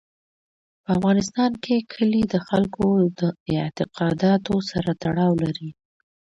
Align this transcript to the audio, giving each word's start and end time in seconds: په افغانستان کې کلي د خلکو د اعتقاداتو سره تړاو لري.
په 0.83 0.87
افغانستان 0.95 1.51
کې 1.63 1.75
کلي 1.93 2.23
د 2.33 2.35
خلکو 2.47 2.87
د 3.19 3.21
اعتقاداتو 3.53 4.55
سره 4.71 4.89
تړاو 5.03 5.33
لري. 5.43 5.69